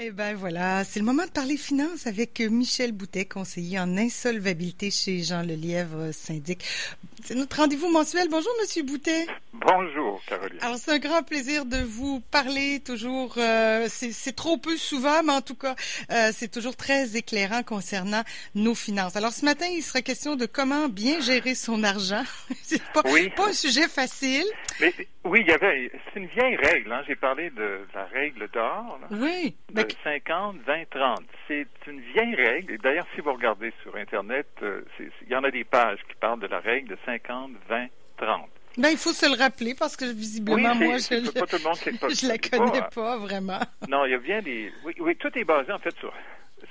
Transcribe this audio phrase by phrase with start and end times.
[0.00, 4.92] Eh ben voilà, c'est le moment de parler finances avec Michel Boutet, conseiller en insolvabilité
[4.92, 6.64] chez Jean Lelièvre, syndic.
[7.24, 8.28] C'est notre rendez-vous mensuel.
[8.30, 9.26] Bonjour, Monsieur Boutet.
[9.52, 10.58] Bonjour, Caroline.
[10.60, 13.34] Alors, c'est un grand plaisir de vous parler toujours.
[13.38, 15.74] Euh, c'est trop peu souvent, mais en tout cas,
[16.10, 18.22] euh, c'est toujours très éclairant concernant
[18.54, 19.16] nos finances.
[19.16, 22.22] Alors, ce matin, il sera question de comment bien gérer son argent.
[22.62, 24.46] c'est pas, pas un sujet facile.
[24.80, 24.92] Mais
[25.24, 25.90] oui, il y avait.
[26.12, 26.92] C'est une vieille règle.
[26.92, 27.02] Hein.
[27.06, 28.98] J'ai parlé de la règle d'or.
[29.10, 29.54] Oui.
[29.72, 31.20] De 50, 20, 30.
[31.48, 32.74] C'est une vieille règle.
[32.74, 36.14] Et d'ailleurs, si vous regardez sur Internet, euh, il y en a des pages qui
[36.14, 37.07] parlent de la règle de 50,
[37.68, 38.48] 20, 30.
[38.76, 43.16] Ben, il faut se le rappeler parce que visiblement, moi, je ne la connais pas,
[43.16, 43.58] vraiment.
[43.88, 44.72] Non, il y a bien des.
[44.84, 46.12] Oui, oui, tout est basé en fait sur,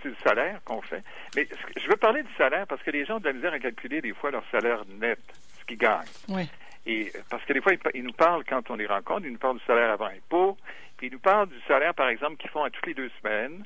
[0.06, 1.02] le salaire qu'on fait.
[1.36, 3.60] Mais je veux parler du salaire parce que les gens ont de la misère à
[3.60, 5.20] calculer des fois leur salaire net,
[5.60, 6.06] ce qu'ils gagnent.
[6.30, 6.50] Oui.
[6.86, 9.58] Et parce que des fois, ils, nous parlent quand on les rencontre, ils nous parlent
[9.58, 10.58] du salaire avant impôt,
[10.96, 13.66] puis ils nous parlent du salaire, par exemple, qu'ils font à toutes les deux semaines.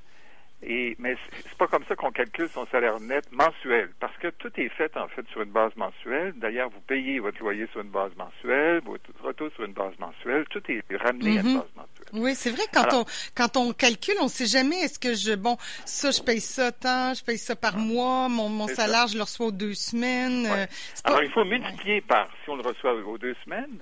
[0.64, 4.52] Et, mais c'est pas comme ça qu'on calcule son salaire net mensuel, parce que tout
[4.58, 6.34] est fait en fait sur une base mensuelle.
[6.36, 10.46] D'ailleurs, vous payez votre loyer sur une base mensuelle, votre retour sur une base mensuelle.
[10.52, 11.60] Tout est ramené à une mhm.
[11.60, 12.08] base mensuelle.
[12.14, 12.64] Oui, c'est vrai.
[12.72, 16.40] Quand on quand on calcule, on sait jamais est-ce que je bon ça je paye
[16.40, 19.74] ça tant, je paye ça par mois, mon, mon salaire je le reçois aux deux
[19.74, 20.46] semaines.
[20.46, 20.66] Euh,
[21.04, 23.80] Alors il faut multiplier par si on le reçoit aux deux semaines,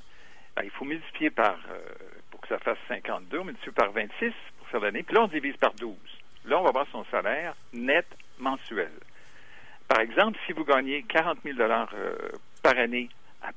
[0.56, 1.80] ben, il faut multiplier par euh,
[2.32, 5.28] pour que ça fasse 52, on multiplie par 26 pour faire l'année, puis là on
[5.28, 5.94] divise par 12.
[6.46, 8.06] Là, on va voir son salaire net
[8.40, 8.92] mensuel.
[9.88, 12.16] Par exemple, si vous gagnez 40 000 euh,
[12.62, 13.10] par année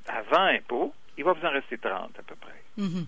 [0.07, 3.07] avant impôt, il va vous en rester 30 à peu près mm-hmm.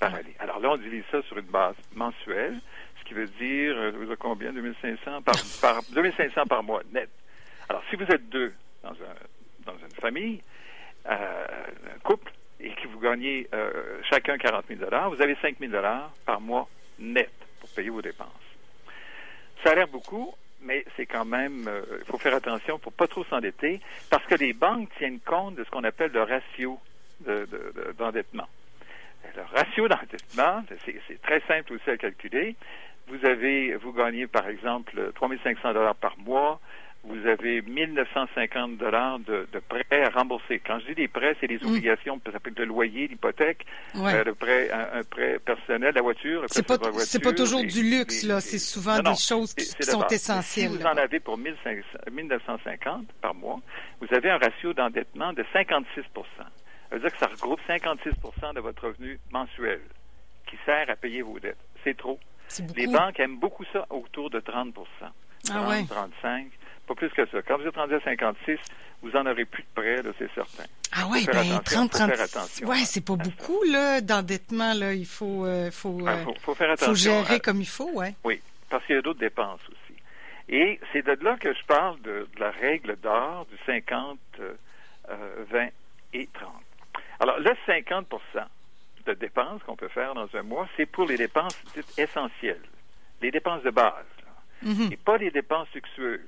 [0.00, 0.34] par année.
[0.38, 2.58] Alors là, on divise ça sur une base mensuelle,
[2.98, 4.52] ce qui veut dire, euh, vous avez combien?
[4.52, 7.10] 2500 par, par, 2500 par mois net.
[7.68, 10.40] Alors, si vous êtes deux dans, un, dans une famille,
[11.06, 11.46] euh,
[11.94, 13.48] un couple, et que vous gagnez
[14.08, 15.72] chacun 40 000 vous avez 5 000
[16.24, 16.68] par mois
[17.00, 18.51] net pour payer vos dépenses.
[19.62, 23.06] Ça a l'air beaucoup, mais c'est quand même, euh, il faut faire attention pour pas
[23.06, 26.78] trop s'endetter, parce que les banques tiennent compte de ce qu'on appelle le ratio
[27.98, 28.48] d'endettement.
[29.36, 32.56] le ratio d'endettement, c'est très simple aussi à calculer.
[33.06, 36.60] Vous avez, vous gagnez par exemple 3500 dollars par mois,
[37.04, 40.60] vous avez 1950 dollars de, de, prêts à rembourser.
[40.64, 41.66] Quand je dis des prêts, c'est des mm.
[41.66, 46.44] obligations, ça peut être le loyer, l'hypothèque, euh, le prêt, un, prêt personnel, la voiture.
[46.46, 48.40] C'est pas, pas toujours du luxe, là.
[48.40, 50.70] C'est souvent des choses qui, sont essentielles.
[50.70, 53.60] Si vous en avez pour 1950 par mois,
[54.00, 56.44] vous avez un ratio d'endettement de 56 Ça
[56.92, 58.10] veut dire que ça regroupe 56
[58.54, 59.80] de votre revenu mensuel
[60.46, 61.58] qui sert à payer vos dettes.
[61.82, 62.20] C'est trop.
[62.76, 64.74] Les banques aiment beaucoup ça autour de 30
[65.50, 65.84] ah ouais.
[65.88, 66.46] 35
[66.86, 67.42] pas plus que ça.
[67.42, 68.58] Quand vous êtes rendu à 56,
[69.02, 70.64] vous en aurez plus de prêts, c'est certain.
[70.92, 72.10] Ah oui, ben 30, 30.
[72.64, 74.92] Ouais, c'est pas beaucoup là d'endettement là.
[74.92, 76.92] Il faut, euh, faut, ah, euh, faut, faire attention.
[76.92, 78.14] Faut gérer comme il faut, ouais.
[78.24, 79.98] Oui, parce qu'il y a d'autres dépenses aussi.
[80.48, 84.44] Et c'est de là que je parle de, la règle d'or du 50, 20
[85.10, 85.66] euh,
[86.12, 86.52] et 30.
[87.20, 88.04] Alors, le 50%
[89.06, 91.56] de dépenses qu'on peut faire dans un mois, c'est pour les dépenses
[91.96, 92.60] essentielles,
[93.22, 94.04] les dépenses de base,
[94.64, 94.92] mm-hmm.
[94.92, 96.20] et pas les dépenses luxueuses.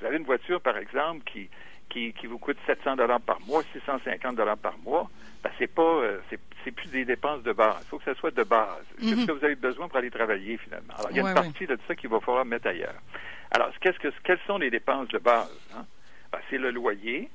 [0.00, 1.48] Vous avez une voiture, par exemple, qui,
[1.88, 5.10] qui, qui vous coûte 700 dollars par mois, 650 dollars par mois,
[5.42, 7.76] ben c'est pas, euh, c'est plus des dépenses de base.
[7.82, 8.84] Il faut que ça soit de base.
[8.98, 9.26] C'est ce mhm.
[9.26, 10.94] que vous avez besoin pour aller travailler finalement.
[10.98, 13.00] Alors il y a une partie de ça qu'il va falloir mettre ailleurs.
[13.52, 15.86] Alors qu'est-ce que, quelles sont les dépenses de base hein?
[16.32, 17.30] ben, c'est le loyer,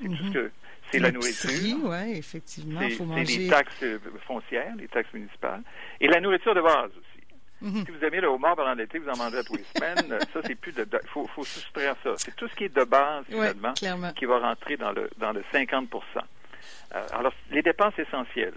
[0.00, 0.32] c'est tout ce mhm.
[0.32, 0.50] que
[0.90, 1.50] c'est la nourriture.
[1.84, 2.80] Oui, effectivement.
[2.80, 5.62] C'est les taxes euh, foncières, les taxes municipales.
[6.00, 7.15] Et la nourriture de base aussi.
[7.62, 7.84] Mhm.
[7.86, 10.18] Si vous aimez le homard pendant l'été, vous en mangez à tous les semaines.
[10.32, 10.86] ça, c'est plus de.
[10.90, 12.10] Il faut, faut soustraire ça.
[12.18, 15.42] C'est tout ce qui est de base, finalement, qui va rentrer dans le, dans le
[15.52, 15.86] 50%
[16.94, 18.54] euh, Alors, les dépenses essentielles.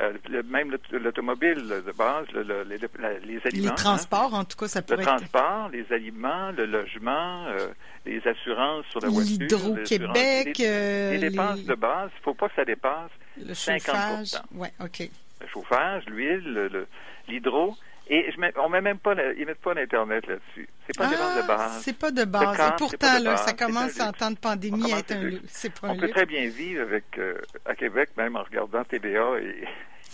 [0.00, 0.14] Euh,
[0.46, 3.68] même l'automobile de base, le, les, les, aliments.
[3.68, 7.68] Les transports, en tout cas, ça peut le transport, les aliments, le logement, euh,
[8.06, 9.36] les assurances sur la voiture.
[9.38, 10.56] L'Hydro-Québec.
[10.58, 14.42] Les, les, dépenses de base, il ne faut pas que ça dépasse le 50 chauffage.
[14.54, 15.10] Oui, OK.
[15.42, 16.86] Le chauffage, l'huile,
[17.28, 17.76] l'hydro.
[18.14, 20.68] Et je met, on met même pas, ils mettent pas l'internet là-dessus.
[20.86, 21.80] C'est pas ah, de base.
[21.82, 22.60] C'est pas de base.
[22.60, 25.96] Et pourtant, là, ça commence en temps de pandémie à être un C'est pas On
[25.96, 29.64] peut très bien vivre avec euh, à Québec, même en regardant TVA et,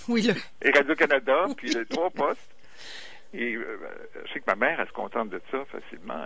[0.09, 0.31] oui,
[0.63, 2.55] et Radio Canada, puis les trois postes.
[3.35, 3.81] Et euh,
[4.27, 6.23] je sais que ma mère, elle se contente de ça facilement.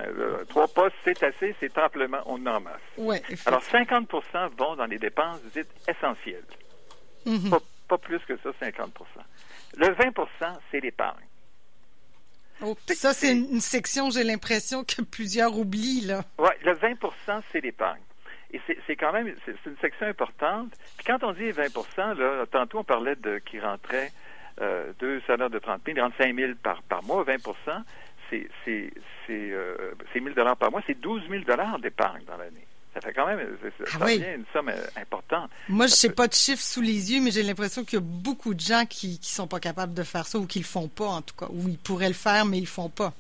[0.51, 2.83] trois postes, c'est assez, c'est amplement, on en masse.
[2.99, 4.07] Ouais, Alors, 50%
[4.59, 6.45] vont dans les dépenses dites essentielles.
[7.25, 7.49] Mm-hmm.
[7.49, 8.91] pas, pas, plus que ça, 50%
[9.79, 10.23] Le 20%
[10.71, 11.25] c'est l'épargne.
[12.65, 16.23] Oh, ça, c'est une section, j'ai l'impression que plusieurs oublient, là.
[16.39, 18.01] Oui, le 20% c'est l'épargne.
[18.53, 20.73] Et c'est quand même, c'est une section importante.
[20.97, 24.13] Puis quand on dit 20% là, tantôt on parlait de qui rentrait
[24.61, 27.37] euh, deux salaires de 30 000, 35 000 par, par mois, 20
[28.31, 28.51] c'est
[29.31, 32.67] euh, 1000 dollars par mois, c'est 12 000 dollars d'épargne dans l'année.
[32.95, 33.41] Ça fait quand même
[33.79, 34.23] ça ah oui.
[34.37, 35.51] une somme euh, importante.
[35.69, 37.95] Moi, je Ça sais peut- pas de chiffres sous les yeux, mais j'ai l'impression qu'il
[37.99, 40.59] y a beaucoup de gens qui qui sont pas capables de faire ça ou qui
[40.59, 42.91] le font pas en tout cas, ou ils pourraient le faire mais ils le font
[42.91, 43.13] pas.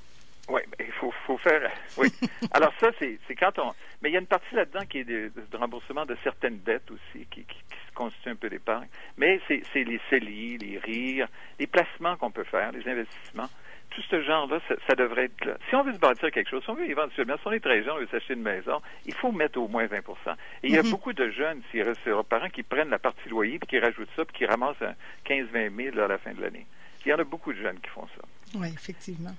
[0.48, 1.70] Oui, mais il faut, faut faire.
[1.96, 2.08] Oui.
[2.52, 3.72] Alors ça, c'est quand on.
[4.02, 6.90] Mais il y a une partie là-dedans qui est de, de remboursement de certaines dettes
[6.90, 8.88] aussi, qui, qui, qui se constitue un peu d'épargne.
[9.16, 11.28] Mais c'est c'est les CELI, les RIR,
[11.58, 13.48] les placements qu'on peut faire, les investissements.
[13.94, 15.56] Tout ce genre-là, ça, ça devrait être là.
[15.68, 17.82] Si on veut se bâtir quelque chose, si on veut éventuellement, si on est très
[17.82, 20.78] jeune, on veut s'acheter une maison, il faut mettre au moins 20% Et il y
[20.78, 20.90] a Mhm.
[20.90, 24.24] beaucoup de jeunes, si leurs parents, qui prennent la partie loyer, puis qui rajoutent ça,
[24.24, 24.94] puis qui ramassent un
[25.24, 26.66] 15-20 000 à la fin de l'année.
[27.04, 28.22] Il y en a beaucoup de jeunes qui font ça.
[28.54, 29.34] Oui, effectivement.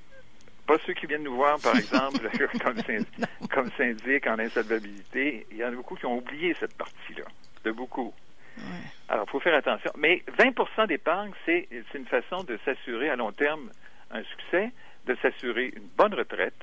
[0.68, 2.30] Pas ceux qui viennent nous voir, par exemple,
[2.64, 3.08] comme, syndic,
[3.50, 5.46] comme syndic en insolvabilité.
[5.52, 7.24] Il y en a beaucoup qui ont oublié cette partie-là.
[7.64, 8.14] De beaucoup.
[8.58, 8.64] Ouais.
[9.10, 9.92] Alors, il faut faire attention.
[9.98, 13.72] Mais 20% d'épargne, c'est c'est une façon de s'assurer à long terme
[14.14, 14.72] un succès,
[15.06, 16.54] de s'assurer une bonne retraite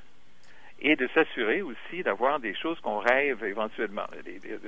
[0.83, 4.61] et de s'assurer aussi d'avoir des choses qu'on rêve éventuellement, de,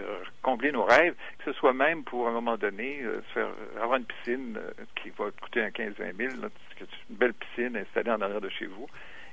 [0.43, 3.49] combler nos rêves, que ce soit même pour à un moment donné euh, faire
[3.81, 7.33] avoir une piscine euh, qui va coûter un 15-20 000, là, que c'est une belle
[7.33, 8.87] piscine installée en arrière de chez vous.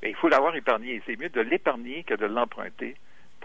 [0.04, 1.02] Il faut l'avoir épargné.
[1.06, 2.96] C'est mieux de l'épargner que de l'emprunter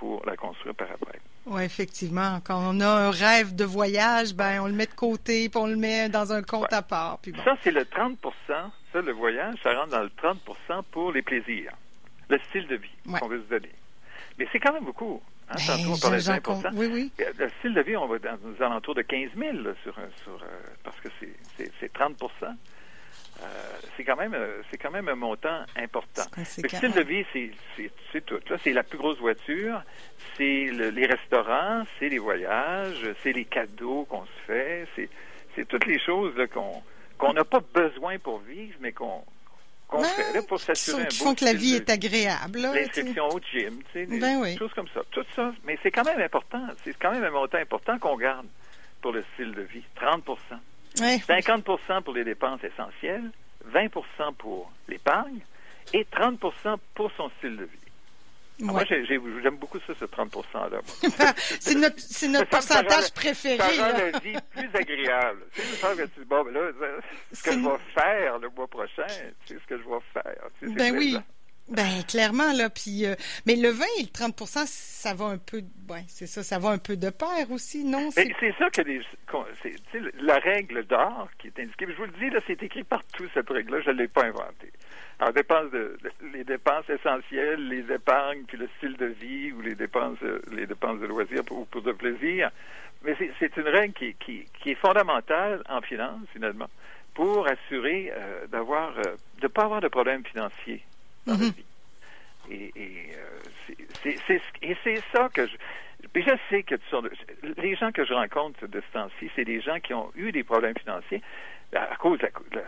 [0.05, 1.19] pour la construire par après.
[1.47, 2.41] Oui, effectivement.
[2.45, 5.67] Quand on a un rêve de voyage, ben on le met de côté, puis on
[5.67, 6.75] le met dans un compte Ouais.
[6.75, 7.19] à part.
[7.23, 7.43] Puis bon.
[7.43, 8.17] Ça, c'est le 30%
[8.93, 11.73] Ça, le voyage, ça rentre dans le 30% pour les plaisirs,
[12.29, 13.19] le style de vie Ouais.
[13.19, 13.73] qu'on veut se donner.
[14.39, 15.23] Mais c'est quand même beaucoup.
[15.49, 15.55] Hein?
[15.57, 17.13] Ben, Tantôt, on parlait de j'en 20 compte- Oui, oui.
[17.21, 19.95] Euh, Le style de vie, on va dans aux alentours de 15 000 là, sur,
[20.23, 20.47] sur, euh,
[20.85, 21.09] parce que
[21.59, 22.23] c'est 30
[23.43, 23.47] Euh,
[23.97, 26.23] c'est quand même euh, c'est quand même un montant important.
[26.37, 28.39] Le style de vie, c'est- tout.
[28.49, 29.83] Là, c'est la plus grosse voiture,
[30.37, 35.09] c'est le- les restaurants, c'est les voyages, c'est les cadeaux qu'on se fait, c'est
[35.55, 36.83] c'est toutes les choses qu'on
[37.19, 39.25] qu'on n'a pas besoin pour vivre, mais qu'on
[39.87, 41.91] qu'on Ben, fait là, pour s'assurer un qui beau font que la vie de est
[41.91, 42.61] agréable.
[42.61, 44.57] L'inscription au gym, tu sais, des Ben oui.
[44.57, 45.03] choses comme ça.
[45.11, 46.67] Tout ça, mais c'est quand même important.
[46.83, 48.47] C'est quand même un montant important qu'on garde
[49.03, 49.85] pour le style de vie.
[49.97, 50.25] 30
[51.01, 51.19] Ouais.
[51.27, 53.31] 50 pour les dépenses essentielles,
[53.73, 55.41] 20% pour l'épargne
[55.93, 57.79] et 30% pour son style de vie.
[58.61, 60.79] Ah, Moi, j'aime beaucoup ça, ce 30% là.
[61.37, 63.59] c'est notre, c'est notre pourcentage préféré.
[63.59, 64.11] Ça rend là.
[64.13, 65.41] la vie plus agréable.
[65.55, 66.61] Tu sais, que tu bon, ben là,
[67.33, 69.07] ce que C'est je vais faire le mois prochain,
[69.45, 70.37] c'est ce que je vais faire.
[70.61, 71.11] Tu sais, c'est Ben oui.
[71.11, 71.25] plaisant.
[71.69, 73.15] Ben clairement là, puis euh,
[73.47, 76.69] mais le 20 et le 30 ça va un peu, ouais, c'est ça, ça va
[76.71, 78.11] un peu de pair aussi, non?
[78.17, 79.01] Mais C'est- c'est ça que les,
[79.63, 81.87] c'est, la règle d'or qui est indiquée.
[81.89, 83.81] Je vous le dis, là, c'est écrit partout, cette règle-là.
[83.81, 84.73] Je ne l'ai pas inventée.
[85.19, 85.97] Alors, dépenses de,
[86.33, 90.67] les dépenses essentielles, les épargnes, puis le style de vie ou les dépenses, euh, les
[90.67, 92.51] dépenses de loisirs pour, pour de plaisir.
[93.05, 96.69] Mais c'est, c'est une règle qui, qui, qui est fondamentale en finance, finalement,
[97.15, 100.83] pour assurer euh, d'avoir, euh, de pas avoir de problèmes financiers
[101.27, 101.51] dans la Mhm.
[101.51, 101.65] vie.
[102.51, 105.57] Et, et, euh, c'est, et c'est ça que je.
[106.13, 106.75] Puis je sais que
[107.57, 110.45] les gens que je rencontre de ce temps-ci, c'est des gens qui ont eu des
[110.45, 111.23] problèmes financiers
[111.75, 112.65] à cause de la, de la-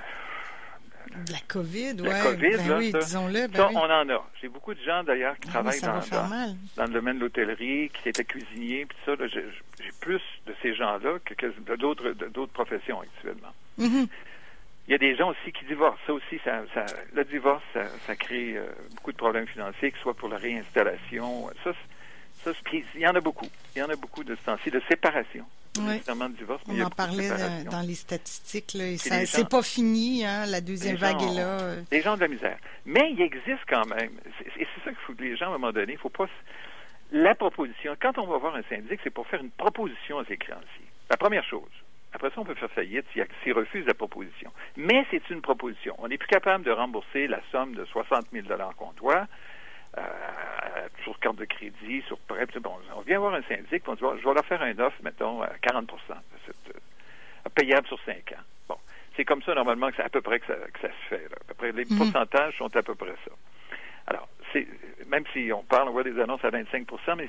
[1.32, 2.22] la COVID, la ouais.
[2.22, 2.56] COVID.
[2.56, 3.74] ben là, oui, disons-le, ben oui.
[3.76, 4.28] on en a.
[4.40, 8.24] J'ai beaucoup de gens d'ailleurs qui Ah travaillent dans, le domaine de l'hôtellerie, qui étaient
[8.24, 9.44] cuisiniers, puis ça, j'ai,
[10.00, 13.52] plus de ces gens-là que, d'autres professions actuellement.
[13.78, 14.06] Mhm.
[14.88, 15.98] Il y a des gens aussi qui divorcent.
[16.06, 19.96] Ça aussi, ça, ça- le divorce, ça, ça crée euh, beaucoup de problèmes financiers, que
[19.96, 21.48] ce soit pour la réinstallation.
[21.64, 21.72] Ça,
[22.44, 23.48] ça, il y en a beaucoup.
[23.74, 25.44] Il y en a beaucoup de ce temps-ci, de séparation.
[25.78, 26.00] Oui.
[26.06, 30.46] de divorce, mais On en de parlait euh, dans les statistiques c'est pas fini, hein,
[30.46, 31.74] la deuxième vague est là.
[31.92, 32.56] Les gens ont de la misère.
[32.86, 34.12] Mais il existe quand même.
[34.56, 36.26] Et c'est ça qu'il faut que les gens, à un moment donné, il faut pas...
[37.12, 40.36] La proposition, quand on va voir un syndic, c'est pour faire une proposition à ses
[40.36, 40.66] créanciers.
[41.08, 41.70] La première chose.
[42.16, 44.50] Après ça, on peut faire faillite s'il refuse la proposition.
[44.78, 45.94] Mais c'est une proposition.
[45.98, 48.46] On n'est plus capable de rembourser la somme de 60 000
[48.78, 49.26] qu'on doit
[49.98, 50.02] euh,
[51.04, 52.46] sur carte de crédit, sur prêt.
[52.62, 55.42] Bon, on vient voir un syndic, on dit, je vais leur faire un offre, mettons,
[55.42, 55.92] à 40 de
[56.46, 58.42] cette, euh, payable sur 5 ans.
[58.66, 58.76] Bon,
[59.14, 61.28] c'est comme ça, normalement, que c'est à peu près que ça, que ça se fait.
[61.28, 61.36] Là.
[61.38, 61.98] À peu près, les Mhm.
[61.98, 63.30] pourcentages sont à peu près ça.
[65.08, 66.86] Même si on parle, on voit des annonces à 25
[67.16, 67.28] mais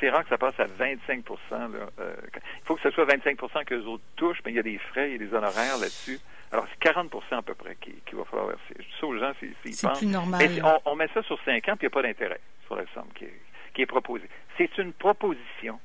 [0.00, 1.68] c'est, rare que ça passe à 25 là.
[2.00, 3.36] Euh, Il faut que ce soit 25
[3.66, 5.78] que les autres touchent, mais il y a des frais, il y a des honoraires
[5.78, 6.18] là-dessus.
[6.52, 8.74] Alors, c'est 40% à peu près qu'il, va falloir verser.
[8.78, 9.98] Je dis ça aux gens s'ils, pensent.
[9.98, 10.40] plus normal.
[10.40, 12.76] Mais on, on met ça sur 5 ans, puis il n'y a pas d'intérêt sur
[12.76, 13.40] la somme qui est,
[13.74, 14.28] qui est proposée.
[14.56, 15.78] C'est une proposition.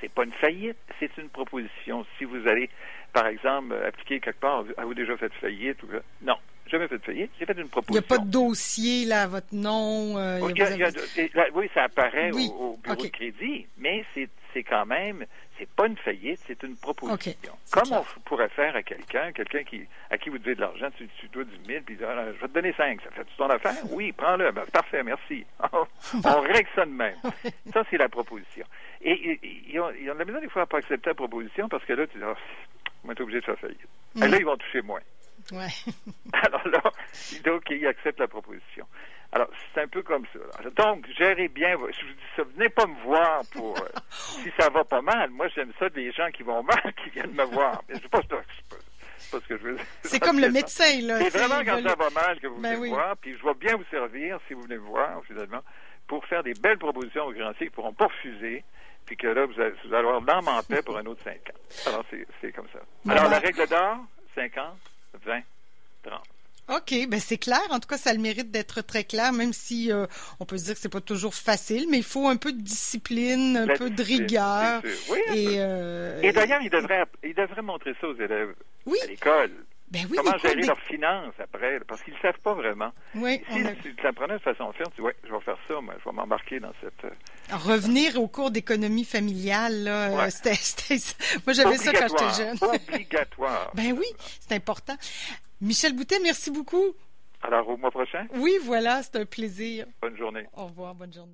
[0.00, 2.06] C'est pas une faillite, c'est une proposition.
[2.18, 2.70] Si vous allez,
[3.12, 5.82] par exemple, appliquer quelque part, avez-vous déjà fait faillite?
[5.82, 5.88] Ou...
[6.22, 6.36] Non,
[6.68, 7.30] jamais fait faillite.
[7.38, 8.04] J'ai fait une Il n'y proposition.
[8.04, 10.16] a pas de dossier là, à votre nom.
[10.18, 14.04] euh, y a- y de- oui, ça apparaît Oui, au, au bureau de crédit, mais
[14.14, 14.28] c'est
[14.64, 15.24] quand même,
[15.58, 17.14] c'est pas une faillite, c'est une proposition.
[17.14, 17.36] Okay,
[17.70, 18.02] Comme clair.
[18.16, 21.28] on pourrait faire à quelqu'un, quelqu'un qui, à qui vous devez de l'argent, tu, tu
[21.28, 23.74] dois 10 000, puis ah, je vais te donner 5, ça fait-tu ton affaire?
[23.92, 24.50] Oui, prends-le.
[24.50, 25.44] Ben, parfait, merci.
[25.72, 27.14] on règle ça de même.
[27.72, 28.64] ça, c'est la proposition.
[29.02, 29.38] Et,
[29.70, 31.84] ils, ont, ils ont de la misère des fois à pas accepter la proposition parce
[31.84, 32.34] que là, tu dis, oh,
[33.04, 33.78] on est obligé de faire faillite.
[34.16, 34.22] Mm.
[34.24, 35.00] Et là, ils vont toucher moins.
[35.52, 35.68] Ouais.
[36.32, 36.82] Alors là,
[37.44, 38.86] donc, ils acceptent la proposition.
[39.32, 40.70] Alors, c'est un peu comme ça.
[40.70, 41.72] Donc, gérez bien.
[41.72, 45.30] Je vous dis ça, venez pas me voir pour euh, si ça va pas mal.
[45.30, 47.82] Moi, j'aime ça des gens qui vont mal, qui viennent me voir.
[47.88, 49.84] Mais c'est pas, pas, pas ce que je veux dire.
[50.02, 51.18] C'est comme le médecin, là.
[51.20, 52.90] C'est vraiment quand ça va mal que vous ben venez oui.
[52.90, 53.16] me voir.
[53.18, 55.62] Puis je vais bien vous servir, si vous venez me voir, finalement,
[56.06, 58.64] pour faire des belles propositions aux créanciers qui ne pourront pas refuser
[59.08, 61.32] puis que là, vous allez, vous allez avoir l'âme en paix pour un autre 5
[61.34, 61.86] ans.
[61.86, 62.04] Alors,
[62.42, 62.80] c'est comme ça.
[63.10, 64.00] Alors, la règle d'or,
[64.34, 64.76] 50,
[65.24, 65.42] 20,
[66.02, 66.22] 30.
[66.68, 67.62] OK, ben c'est clair.
[67.70, 70.06] En tout cas, ça a le mérite d'être très clair, même si euh,
[70.38, 72.60] on peut se dire que c'est pas toujours facile, mais il faut un peu de
[72.60, 74.82] discipline, un La peu de rigueur.
[75.10, 78.98] Oui, et euh, et d'ailleurs, ils devraient, ils devraient montrer ça aux élèves oui.
[79.02, 79.52] à l'école.
[79.90, 80.66] Ben oui, Comment gérer des...
[80.66, 82.92] leurs finances après, parce qu'ils ne savent pas vraiment.
[83.14, 83.74] Oui, si a...
[83.74, 86.14] tu l'apprenais de façon ferme, tu dis, ouais, je vais faire ça, moi, je vais
[86.14, 87.04] m'embarquer dans cette...
[87.06, 90.30] euh, Revenir au cours d'économie familiale, là, Ouais.
[90.30, 90.96] c'était,
[91.46, 92.58] moi j'avais ça quand j'étais jeune.
[92.60, 93.70] Obligatoire.
[93.74, 94.06] ben oui,
[94.40, 94.96] c'est important.
[95.62, 96.84] Michel Boutet, merci beaucoup.
[97.42, 98.26] Alors, au mois prochain?
[98.34, 99.86] Oui, voilà, c'est un plaisir.
[100.02, 100.44] Bonne journée.
[100.54, 101.32] Au revoir, bonne journée.